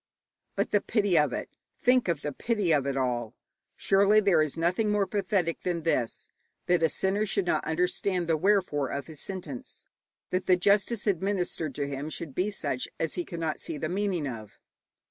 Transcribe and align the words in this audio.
But 0.55 0.71
the 0.71 0.81
pity 0.81 1.15
of 1.15 1.31
it 1.31 1.47
think 1.79 2.07
of 2.07 2.23
the 2.23 2.31
pity 2.31 2.71
of 2.71 2.87
it 2.87 2.97
all! 2.97 3.35
Surely 3.75 4.19
there 4.19 4.41
is 4.41 4.57
nothing 4.57 4.89
more 4.91 5.05
pathetic 5.05 5.61
than 5.61 5.83
this: 5.83 6.27
that 6.65 6.81
a 6.81 6.89
sinner 6.89 7.23
should 7.27 7.45
not 7.45 7.63
understand 7.65 8.27
the 8.27 8.35
wherefore 8.35 8.87
of 8.89 9.05
his 9.05 9.19
sentence, 9.21 9.85
that 10.31 10.47
the 10.47 10.55
justice 10.55 11.05
administered 11.05 11.75
to 11.75 11.87
him 11.87 12.09
should 12.09 12.33
be 12.33 12.49
such 12.49 12.87
as 12.99 13.13
he 13.13 13.23
cannot 13.23 13.59
see 13.59 13.77
the 13.77 13.89
meaning 13.89 14.27
of. 14.27 14.57